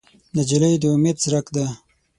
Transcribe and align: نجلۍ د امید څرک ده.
نجلۍ 0.35 0.73
د 0.81 0.83
امید 0.95 1.17
څرک 1.23 1.45
ده. 1.55 1.65